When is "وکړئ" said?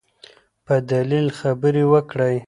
1.91-2.35